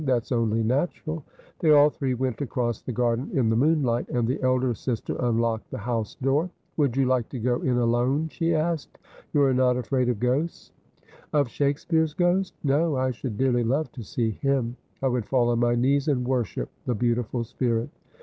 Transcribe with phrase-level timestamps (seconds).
[0.03, 1.23] 'That's only natural.'
[1.59, 5.69] They all three went across the garden in the moonlight, and the elder sister unlocked
[5.69, 8.97] the house door.' Would you like to go in alone?' she asked.'
[9.33, 10.71] You are not afraid of ghosts?'
[11.29, 12.53] 268 Asphodel.' Of Shakespeare's ghost?
[12.63, 14.75] No, I should dearly love to see him.
[15.03, 17.91] I would fall on my knees and worship the beautiful spirit.'